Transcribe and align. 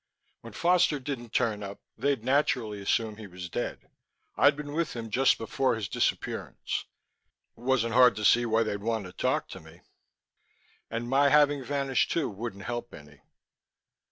When 0.39 0.53
Foster 0.53 0.99
didn't 0.99 1.29
turn 1.29 1.61
up, 1.61 1.79
they'd 1.95 2.23
naturally 2.23 2.81
assume 2.81 3.17
he 3.17 3.27
was 3.27 3.49
dead. 3.51 3.91
I'd 4.35 4.55
been 4.57 4.73
with 4.73 4.95
him 4.95 5.11
just 5.11 5.37
before 5.37 5.75
his 5.75 5.87
disappearance. 5.87 6.85
It 7.55 7.61
wasn't 7.61 7.93
hard 7.93 8.15
to 8.15 8.25
see 8.25 8.47
why 8.47 8.63
they'd 8.63 8.77
want 8.81 9.05
to 9.05 9.13
talk 9.13 9.47
to 9.49 9.59
me 9.59 9.81
and 10.89 11.07
my 11.07 11.29
having 11.29 11.63
vanished 11.63 12.09
too 12.09 12.31
wouldn't 12.31 12.63
help 12.63 12.95
any. 12.95 13.21